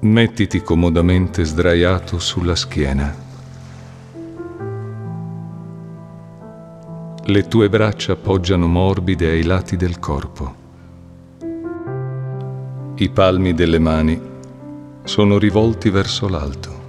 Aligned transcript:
Mettiti 0.00 0.62
comodamente 0.62 1.44
sdraiato 1.44 2.20
sulla 2.20 2.54
schiena. 2.54 3.12
Le 7.24 7.48
tue 7.48 7.68
braccia 7.68 8.14
poggiano 8.14 8.68
morbide 8.68 9.28
ai 9.28 9.42
lati 9.42 9.76
del 9.76 9.98
corpo. 9.98 10.54
I 12.94 13.08
palmi 13.08 13.54
delle 13.54 13.80
mani 13.80 14.20
sono 15.02 15.36
rivolti 15.36 15.90
verso 15.90 16.28
l'alto. 16.28 16.80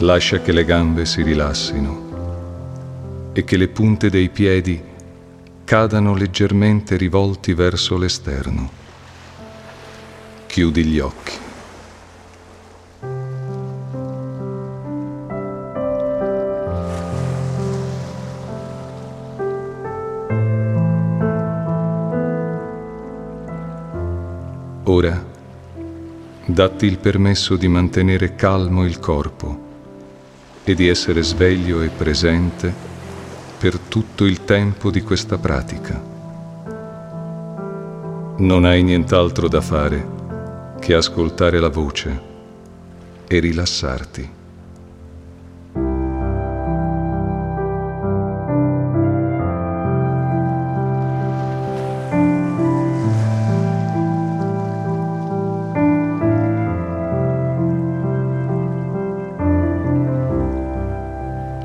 Lascia 0.00 0.42
che 0.42 0.52
le 0.52 0.66
gambe 0.66 1.06
si 1.06 1.22
rilassino 1.22 3.30
e 3.32 3.44
che 3.44 3.56
le 3.56 3.68
punte 3.68 4.10
dei 4.10 4.28
piedi 4.28 4.78
cadano 5.64 6.14
leggermente 6.14 6.98
rivolti 6.98 7.54
verso 7.54 7.96
l'esterno. 7.96 8.81
Chiudi 10.52 10.84
gli 10.84 10.98
occhi. 10.98 11.32
Ora 24.84 25.24
datti 26.44 26.84
il 26.84 26.98
permesso 26.98 27.56
di 27.56 27.66
mantenere 27.68 28.34
calmo 28.34 28.84
il 28.84 29.00
corpo 29.00 29.58
e 30.64 30.74
di 30.74 30.86
essere 30.86 31.22
sveglio 31.22 31.80
e 31.80 31.88
presente 31.88 32.70
per 33.58 33.78
tutto 33.78 34.26
il 34.26 34.44
tempo 34.44 34.90
di 34.90 35.00
questa 35.00 35.38
pratica. 35.38 35.98
Non 38.36 38.66
hai 38.66 38.82
nient'altro 38.82 39.48
da 39.48 39.62
fare 39.62 40.20
che 40.82 40.94
ascoltare 40.94 41.60
la 41.60 41.68
voce 41.68 42.20
e 43.28 43.38
rilassarti. 43.38 44.30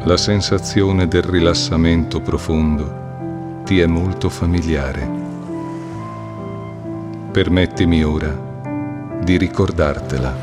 La 0.04 0.16
sensazione 0.16 1.08
del 1.08 1.24
rilassamento 1.24 2.22
profondo 2.22 3.64
ti 3.66 3.80
è 3.80 3.88
molto 3.88 4.30
familiare. 4.30 5.10
Permettimi 7.32 8.04
ora 8.04 8.47
di 9.24 9.38
ricordartela. 9.38 10.36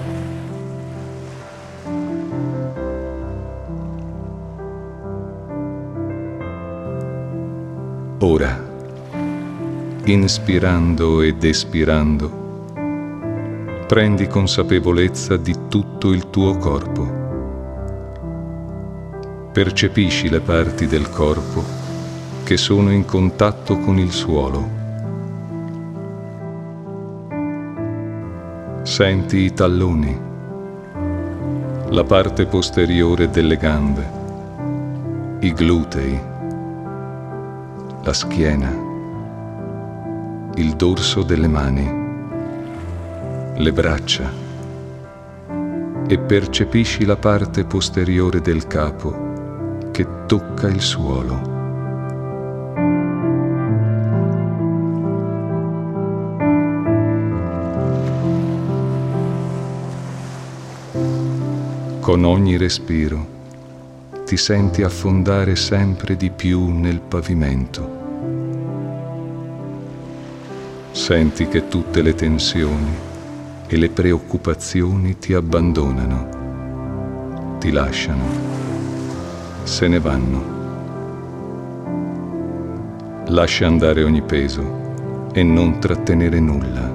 Ora, 8.18 8.62
inspirando 10.04 11.20
ed 11.20 11.44
espirando, 11.44 12.42
prendi 13.86 14.26
consapevolezza 14.26 15.36
di 15.36 15.54
tutto 15.68 16.12
il 16.12 16.30
tuo 16.30 16.56
corpo. 16.56 17.22
Percepisci 19.52 20.28
le 20.28 20.40
parti 20.40 20.86
del 20.86 21.08
corpo 21.10 21.62
che 22.44 22.56
sono 22.56 22.90
in 22.92 23.04
contatto 23.04 23.78
con 23.78 23.98
il 23.98 24.10
suolo 24.10 24.83
Senti 28.84 29.38
i 29.38 29.52
talloni, 29.54 30.20
la 31.88 32.04
parte 32.04 32.44
posteriore 32.44 33.30
delle 33.30 33.56
gambe, 33.56 34.10
i 35.40 35.54
glutei, 35.54 36.20
la 38.02 38.12
schiena, 38.12 38.70
il 40.56 40.74
dorso 40.76 41.22
delle 41.22 41.48
mani, 41.48 41.90
le 43.56 43.72
braccia 43.72 44.30
e 46.06 46.18
percepisci 46.18 47.06
la 47.06 47.16
parte 47.16 47.64
posteriore 47.64 48.42
del 48.42 48.66
capo 48.66 49.88
che 49.92 50.06
tocca 50.26 50.68
il 50.68 50.82
suolo. 50.82 51.53
Con 62.04 62.24
ogni 62.24 62.58
respiro 62.58 63.26
ti 64.26 64.36
senti 64.36 64.82
affondare 64.82 65.56
sempre 65.56 66.18
di 66.18 66.28
più 66.28 66.68
nel 66.68 67.00
pavimento. 67.00 67.88
Senti 70.90 71.48
che 71.48 71.66
tutte 71.68 72.02
le 72.02 72.14
tensioni 72.14 72.94
e 73.66 73.76
le 73.78 73.88
preoccupazioni 73.88 75.18
ti 75.18 75.32
abbandonano, 75.32 77.56
ti 77.58 77.70
lasciano, 77.70 78.24
se 79.62 79.88
ne 79.88 79.98
vanno. 79.98 80.42
Lascia 83.28 83.66
andare 83.66 84.04
ogni 84.04 84.20
peso 84.20 85.30
e 85.32 85.42
non 85.42 85.78
trattenere 85.78 86.38
nulla, 86.38 86.92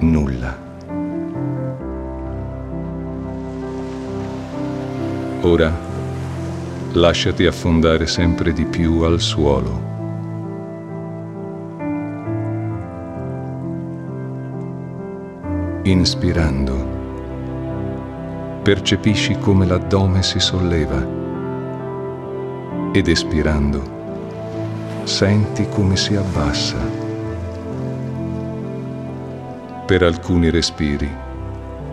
nulla. 0.00 0.68
Ora 5.42 5.74
lasciati 6.92 7.46
affondare 7.46 8.06
sempre 8.06 8.52
di 8.52 8.66
più 8.66 9.00
al 9.00 9.20
suolo. 9.20 9.88
Inspirando, 15.84 16.74
percepisci 18.62 19.38
come 19.38 19.64
l'addome 19.64 20.22
si 20.22 20.38
solleva 20.38 21.02
ed 22.92 23.08
espirando, 23.08 25.02
senti 25.04 25.66
come 25.70 25.96
si 25.96 26.16
abbassa. 26.16 26.76
Per 29.86 30.02
alcuni 30.02 30.50
respiri, 30.50 31.10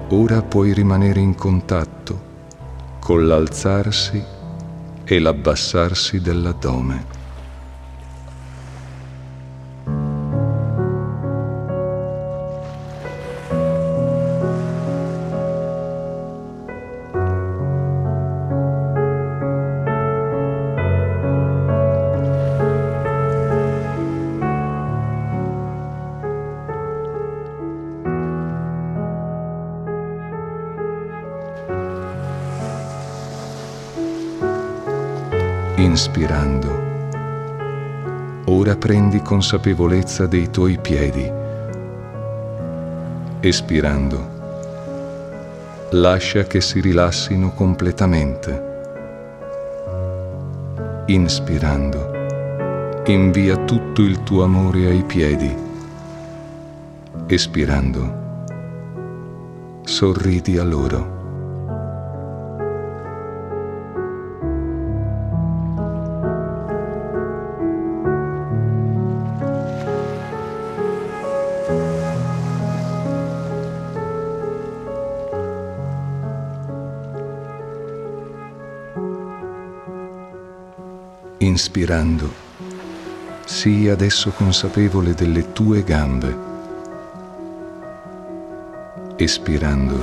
ora 0.09 0.41
puoi 0.41 0.74
rimanere 0.74 1.22
in 1.22 1.34
contatto 1.34 2.26
con 3.07 3.25
l'alzarsi 3.25 4.22
e 5.06 5.19
l'abbassarsi 5.19 6.19
dell'addome. 6.19 7.17
Inspirando. 35.77 36.85
Ora 38.45 38.75
prendi 38.75 39.21
consapevolezza 39.21 40.25
dei 40.25 40.50
tuoi 40.50 40.79
piedi. 40.79 41.31
Espirando. 43.41 44.35
Lascia 45.91 46.44
che 46.44 46.62
si 46.62 46.79
rilassino 46.79 47.51
completamente. 47.51 48.65
Inspirando. 51.06 52.15
invia 53.06 53.56
tutto 53.63 54.01
il 54.01 54.23
tuo 54.23 54.44
amore 54.44 54.88
ai 54.88 55.03
piedi. 55.03 55.56
Espirando, 57.27 58.15
sorridi 59.83 60.57
a 60.57 60.63
loro. 60.63 61.17
Inspirando, 81.57 82.31
sii 83.44 83.89
adesso 83.89 84.30
consapevole 84.30 85.15
delle 85.15 85.54
tue 85.54 85.83
gambe. 85.83 86.38
Espirando, 89.15 89.98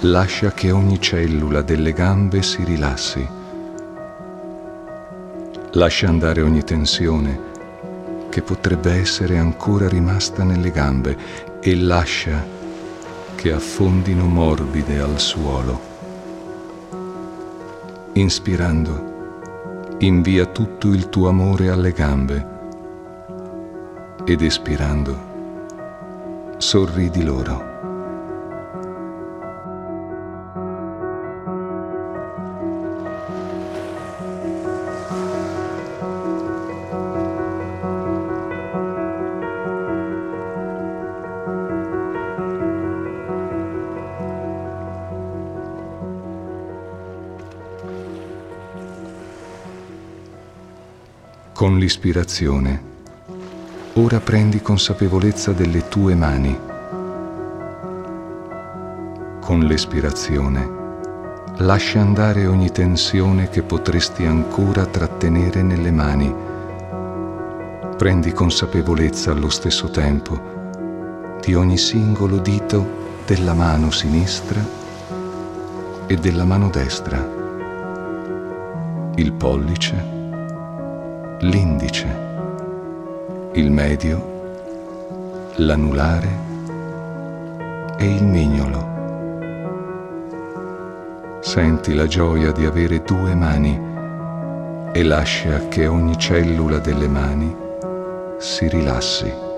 lascia 0.00 0.52
che 0.52 0.70
ogni 0.70 1.00
cellula 1.00 1.62
delle 1.62 1.94
gambe 1.94 2.42
si 2.42 2.62
rilassi. 2.62 3.26
Lascia 5.70 6.08
andare 6.08 6.42
ogni 6.42 6.62
tensione 6.62 7.40
che 8.28 8.42
potrebbe 8.42 8.92
essere 8.92 9.38
ancora 9.38 9.88
rimasta 9.88 10.44
nelle 10.44 10.70
gambe 10.70 11.16
e 11.58 11.74
lascia 11.74 12.46
che 13.34 13.50
affondino 13.50 14.26
morbide 14.26 15.00
al 15.00 15.18
suolo. 15.18 15.80
Inspirando, 18.12 19.13
invia 19.98 20.46
tutto 20.46 20.88
il 20.88 21.08
tuo 21.08 21.28
amore 21.28 21.70
alle 21.70 21.92
gambe 21.92 22.52
ed 24.24 24.42
espirando, 24.42 25.16
sorridi 26.58 27.22
loro. 27.22 27.73
Con 51.64 51.78
l'ispirazione. 51.78 52.82
Ora 53.94 54.20
prendi 54.20 54.60
consapevolezza 54.60 55.52
delle 55.52 55.88
tue 55.88 56.14
mani. 56.14 56.54
Con 59.40 59.60
l'espirazione 59.60 60.68
lascia 61.60 62.02
andare 62.02 62.46
ogni 62.46 62.70
tensione 62.70 63.48
che 63.48 63.62
potresti 63.62 64.26
ancora 64.26 64.84
trattenere 64.84 65.62
nelle 65.62 65.90
mani. 65.90 66.34
Prendi 67.96 68.30
consapevolezza 68.32 69.30
allo 69.30 69.48
stesso 69.48 69.88
tempo 69.88 71.38
di 71.40 71.54
ogni 71.54 71.78
singolo 71.78 72.36
dito 72.40 73.22
della 73.24 73.54
mano 73.54 73.90
sinistra 73.90 74.62
e 76.06 76.14
della 76.16 76.44
mano 76.44 76.68
destra, 76.68 77.26
il 79.14 79.32
pollice, 79.32 80.13
l'indice, 81.40 82.06
il 83.52 83.70
medio, 83.70 85.52
l'anulare 85.56 86.28
e 87.98 88.14
il 88.14 88.24
mignolo. 88.24 88.92
Senti 91.40 91.94
la 91.94 92.06
gioia 92.06 92.52
di 92.52 92.64
avere 92.64 93.02
due 93.02 93.34
mani 93.34 93.78
e 94.92 95.02
lascia 95.02 95.68
che 95.68 95.86
ogni 95.86 96.16
cellula 96.18 96.78
delle 96.78 97.08
mani 97.08 97.54
si 98.38 98.68
rilassi. 98.68 99.53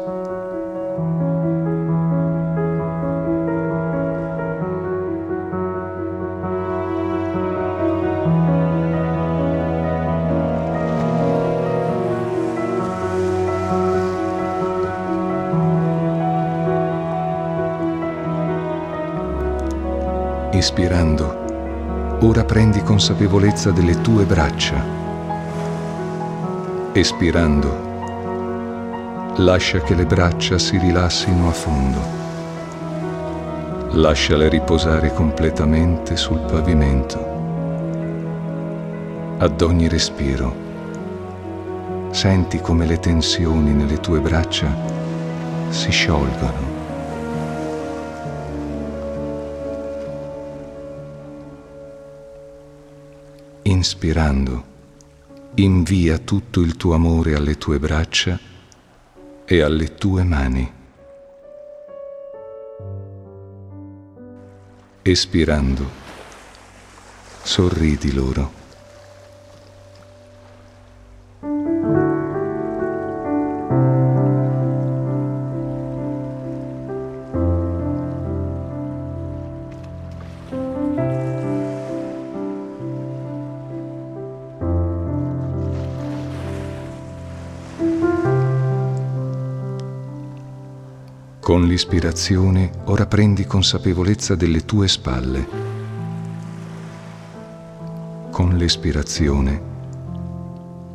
Ispirando, 20.66 22.18
ora 22.22 22.42
prendi 22.44 22.82
consapevolezza 22.82 23.70
delle 23.70 24.00
tue 24.00 24.24
braccia. 24.24 24.84
Espirando, 26.90 27.68
lascia 29.36 29.78
che 29.82 29.94
le 29.94 30.04
braccia 30.06 30.58
si 30.58 30.76
rilassino 30.76 31.46
a 31.46 31.52
fondo. 31.52 32.00
Lasciale 33.92 34.48
riposare 34.48 35.14
completamente 35.14 36.16
sul 36.16 36.40
pavimento. 36.40 37.18
Ad 39.38 39.60
ogni 39.60 39.86
respiro, 39.86 40.52
senti 42.10 42.60
come 42.60 42.86
le 42.86 42.98
tensioni 42.98 43.72
nelle 43.72 44.00
tue 44.00 44.18
braccia 44.18 44.66
si 45.68 45.92
sciolgono 45.92 46.75
inspirando, 53.76 54.64
invia 55.56 56.18
tutto 56.18 56.60
il 56.60 56.76
tuo 56.76 56.94
amore 56.94 57.34
alle 57.34 57.58
tue 57.58 57.78
braccia 57.78 58.38
e 59.44 59.60
alle 59.60 59.94
tue 59.94 60.24
mani. 60.24 60.72
Espirando, 65.02 65.90
sorridi 67.42 68.12
loro. 68.12 68.65
Con 91.76 91.84
l'ispirazione 91.84 92.70
ora 92.84 93.04
prendi 93.04 93.44
consapevolezza 93.44 94.34
delle 94.34 94.64
tue 94.64 94.88
spalle. 94.88 95.46
Con 98.30 98.56
l'espirazione 98.56 99.60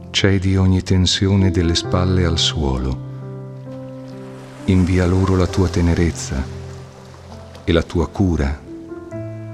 cedi 0.10 0.58
ogni 0.58 0.82
tensione 0.82 1.52
delle 1.52 1.76
spalle 1.76 2.26
al 2.26 2.40
suolo. 2.40 2.98
Invia 4.66 5.06
loro 5.06 5.36
la 5.36 5.46
tua 5.46 5.68
tenerezza 5.68 6.44
e 7.64 7.72
la 7.72 7.84
tua 7.84 8.08
cura 8.08 8.60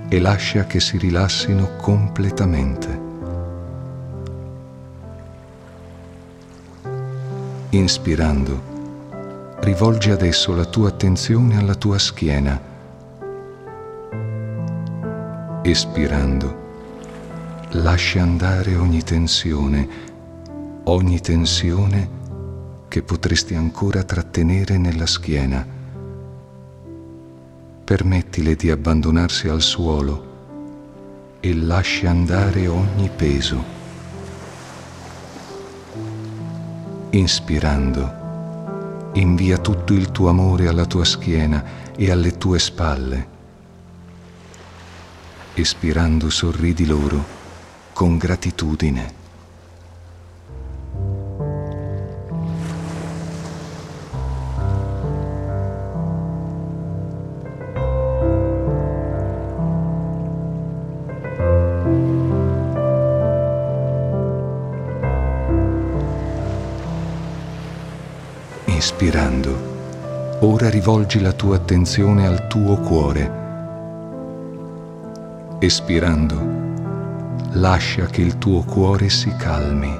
e 0.07 0.19
lascia 0.21 0.65
che 0.65 0.79
si 0.79 0.97
rilassino 0.97 1.75
completamente. 1.75 3.01
Inspirando, 7.71 8.75
rivolgi 9.67 10.11
adesso 10.11 10.55
la 10.55 10.63
tua 10.63 10.87
attenzione 10.87 11.57
alla 11.57 11.75
tua 11.75 11.99
schiena. 11.99 12.57
Espirando, 15.61 16.57
lascia 17.71 18.21
andare 18.21 18.77
ogni 18.77 19.03
tensione, 19.03 19.87
ogni 20.85 21.19
tensione 21.19 22.09
che 22.87 23.03
potresti 23.03 23.55
ancora 23.55 24.03
trattenere 24.03 24.77
nella 24.77 25.05
schiena. 25.05 25.67
Permettile 27.83 28.55
di 28.55 28.71
abbandonarsi 28.71 29.49
al 29.49 29.61
suolo 29.61 31.35
e 31.41 31.53
lascia 31.53 32.09
andare 32.09 32.67
ogni 32.67 33.09
peso. 33.13 33.61
Inspirando, 37.09 38.26
invia 39.19 39.57
tutto 39.57 39.93
il 39.93 40.11
tuo 40.11 40.29
amore 40.29 40.67
alla 40.67 40.85
tua 40.85 41.03
schiena 41.03 41.63
e 41.95 42.11
alle 42.11 42.37
tue 42.37 42.59
spalle. 42.59 43.27
Espirando 45.53 46.29
sorridi 46.29 46.85
loro 46.85 47.35
con 47.93 48.17
gratitudine. 48.17 49.25
Rivolgi 70.87 71.19
la 71.19 71.33
tua 71.33 71.57
attenzione 71.57 72.25
al 72.25 72.47
tuo 72.47 72.77
cuore. 72.77 73.29
Espirando, 75.59 76.41
lascia 77.59 78.05
che 78.05 78.21
il 78.21 78.37
tuo 78.37 78.63
cuore 78.63 79.09
si 79.09 79.29
calmi. 79.35 79.93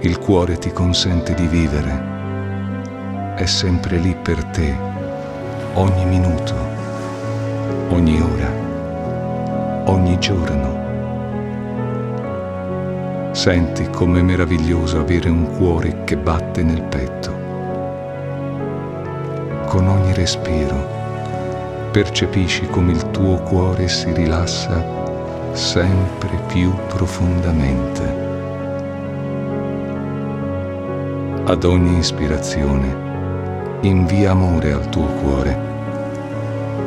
Il 0.00 0.18
cuore 0.18 0.58
ti 0.58 0.72
consente 0.72 1.32
di 1.34 1.46
vivere. 1.46 3.36
È 3.36 3.46
sempre 3.46 3.98
lì 3.98 4.16
per 4.20 4.42
te, 4.46 4.76
ogni 5.74 6.04
minuto, 6.04 6.54
ogni 7.90 8.20
ora, 8.20 8.52
ogni 9.92 10.18
giorno. 10.18 10.76
Senti 13.30 13.88
com'è 13.90 14.22
meraviglioso 14.22 14.98
avere 14.98 15.28
un 15.28 15.56
cuore 15.56 16.02
che 16.02 16.16
batte 16.16 16.64
nel 16.64 16.82
petto. 16.82 17.37
Con 19.68 19.86
ogni 19.86 20.14
respiro 20.14 20.76
percepisci 21.90 22.66
come 22.68 22.92
il 22.92 23.10
tuo 23.10 23.36
cuore 23.42 23.86
si 23.86 24.10
rilassa 24.12 24.82
sempre 25.52 26.30
più 26.46 26.72
profondamente. 26.88 28.02
Ad 31.44 31.64
ogni 31.64 31.98
ispirazione 31.98 33.78
invia 33.82 34.30
amore 34.30 34.72
al 34.72 34.88
tuo 34.88 35.04
cuore. 35.04 35.58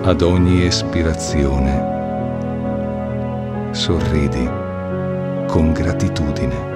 Ad 0.01 0.21
ogni 0.21 0.65
espirazione 0.65 1.89
sorridi 3.69 4.49
con 5.45 5.71
gratitudine. 5.71 6.70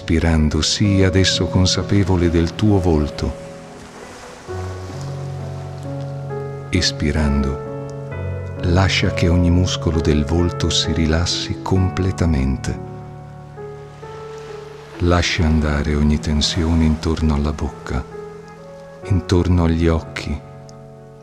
Inspirando, 0.00 0.62
sii 0.62 1.04
adesso 1.04 1.46
consapevole 1.46 2.30
del 2.30 2.54
tuo 2.54 2.80
volto. 2.80 3.48
Espirando, 6.70 7.84
lascia 8.62 9.12
che 9.12 9.28
ogni 9.28 9.50
muscolo 9.50 10.00
del 10.00 10.24
volto 10.24 10.70
si 10.70 10.90
rilassi 10.92 11.58
completamente. 11.60 12.88
Lascia 15.00 15.44
andare 15.44 15.94
ogni 15.94 16.18
tensione 16.18 16.84
intorno 16.84 17.34
alla 17.34 17.52
bocca, 17.52 18.02
intorno 19.04 19.64
agli 19.64 19.86
occhi 19.86 20.40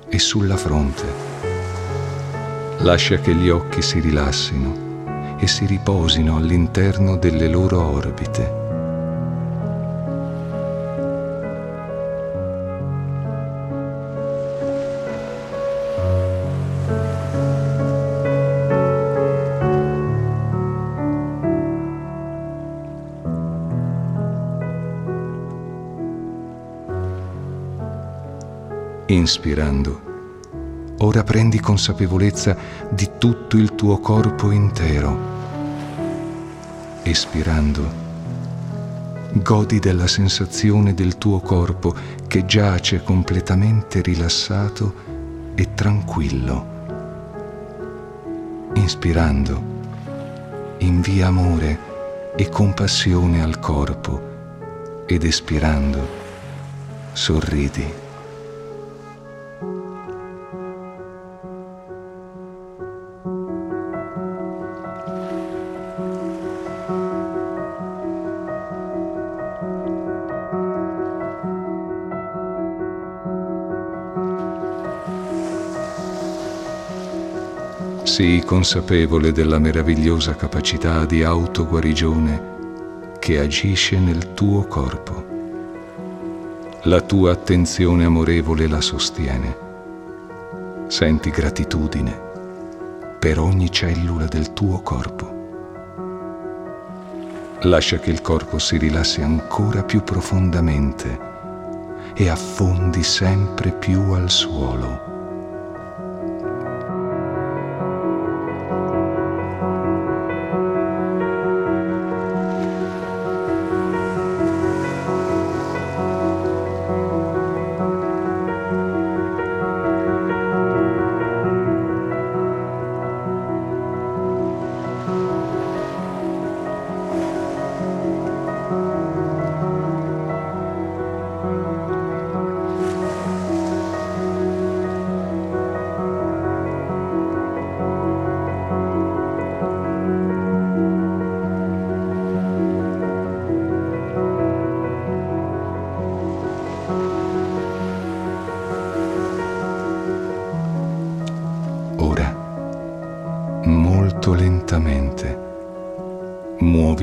e 0.08 0.20
sulla 0.20 0.56
fronte. 0.56 1.06
Lascia 2.80 3.18
che 3.18 3.34
gli 3.34 3.50
occhi 3.50 3.82
si 3.82 4.00
rilassino 4.00 5.36
e 5.40 5.48
si 5.48 5.66
riposino 5.66 6.38
all'interno 6.38 7.18
delle 7.18 7.48
loro 7.48 7.84
orbite. 7.84 8.66
Inspirando, 29.18 30.02
ora 31.00 31.24
prendi 31.24 31.60
consapevolezza 31.60 32.56
di 32.92 33.10
tutto 33.18 33.58
il 33.58 33.74
tuo 33.74 33.98
corpo 33.98 34.52
intero. 34.52 35.18
Espirando, 37.02 37.92
godi 39.42 39.80
della 39.80 40.06
sensazione 40.06 40.94
del 40.94 41.18
tuo 41.18 41.40
corpo 41.40 41.96
che 42.28 42.46
giace 42.46 43.02
completamente 43.02 44.02
rilassato 44.04 44.94
e 45.56 45.74
tranquillo. 45.74 46.76
Inspirando, 48.76 49.62
invia 50.78 51.28
amore 51.28 52.36
e 52.36 52.50
compassione 52.50 53.42
al 53.42 53.58
corpo 53.58 55.06
ed 55.08 55.24
espirando, 55.24 56.08
sorridi. 57.14 58.06
Sii 78.18 78.44
consapevole 78.46 79.32
della 79.32 79.60
meravigliosa 79.60 80.36
capacità 80.36 81.06
di 81.06 81.22
autoguarigione 81.22 83.16
che 83.20 83.38
agisce 83.38 84.00
nel 84.00 84.34
tuo 84.34 84.66
corpo. 84.66 85.24
La 86.86 87.02
tua 87.02 87.34
attenzione 87.34 88.06
amorevole 88.06 88.68
la 88.68 88.82
sostiene. 88.82 89.56
Senti 90.88 91.30
gratitudine 91.30 92.20
per 93.20 93.38
ogni 93.38 93.72
cellula 93.72 94.26
del 94.26 94.52
tuo 94.52 94.82
corpo. 94.82 95.36
Lascia 97.62 98.00
che 98.00 98.10
il 98.10 98.24
corpo 98.24 98.58
si 98.58 98.78
rilassi 98.78 99.22
ancora 99.22 99.84
più 99.84 100.02
profondamente 100.02 101.20
e 102.16 102.30
affondi 102.30 103.04
sempre 103.04 103.74
più 103.74 104.10
al 104.14 104.32
suolo. 104.32 105.07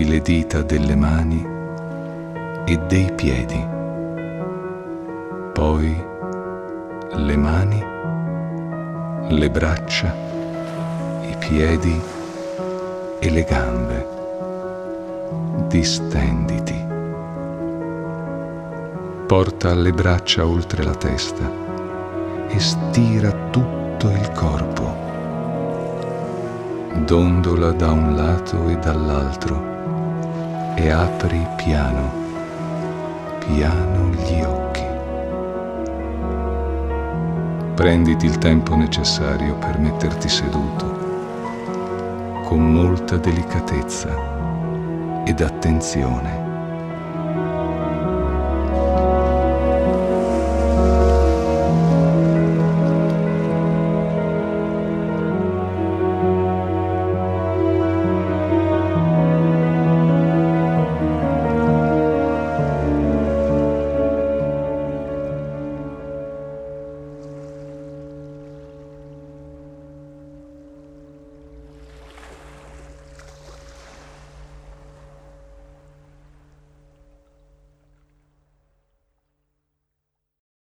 Le 0.05 0.21
dita 0.21 0.63
delle 0.63 0.95
mani 0.95 1.47
e 2.65 2.79
dei 2.87 3.11
piedi, 3.13 3.67
poi 5.53 6.05
le 7.13 7.37
mani, 7.37 7.85
le 9.29 9.51
braccia, 9.51 10.15
i 11.23 11.37
piedi 11.39 12.01
e 13.19 13.31
le 13.31 13.45
gambe. 13.45 14.09
Distenditi. 15.69 16.87
Porta 19.27 19.75
le 19.75 19.93
braccia 19.93 20.47
oltre 20.47 20.83
la 20.83 20.95
testa 20.95 21.51
e 22.49 22.59
stira 22.59 23.31
tutto 23.51 24.11
il 24.11 24.31
corpo 24.33 25.05
dondola 27.05 27.73
da 27.73 27.91
un 27.91 28.15
lato 28.15 28.69
e 28.69 28.77
dall'altro 28.77 29.74
e 30.75 30.91
apri 30.91 31.47
piano, 31.57 32.13
piano 33.39 34.11
gli 34.11 34.41
occhi. 34.41 34.83
Prenditi 37.75 38.27
il 38.27 38.39
tempo 38.39 38.77
necessario 38.77 39.57
per 39.57 39.79
metterti 39.79 40.29
seduto, 40.29 41.03
con 42.45 42.73
molta 42.73 43.17
delicatezza 43.17 45.23
ed 45.25 45.41
attenzione. 45.41 46.44